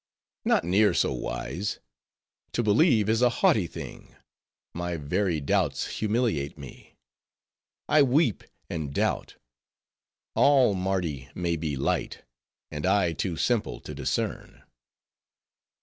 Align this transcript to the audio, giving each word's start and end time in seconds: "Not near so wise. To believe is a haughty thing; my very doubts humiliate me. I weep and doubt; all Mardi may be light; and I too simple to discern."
"Not 0.45 0.63
near 0.63 0.95
so 0.95 1.13
wise. 1.13 1.77
To 2.53 2.63
believe 2.63 3.07
is 3.07 3.21
a 3.21 3.29
haughty 3.29 3.67
thing; 3.67 4.15
my 4.73 4.97
very 4.97 5.39
doubts 5.39 5.85
humiliate 5.99 6.57
me. 6.57 6.95
I 7.87 8.01
weep 8.01 8.43
and 8.67 8.95
doubt; 8.95 9.35
all 10.33 10.73
Mardi 10.73 11.29
may 11.35 11.55
be 11.55 11.75
light; 11.77 12.23
and 12.71 12.83
I 12.87 13.13
too 13.13 13.37
simple 13.37 13.79
to 13.81 13.93
discern." 13.93 14.63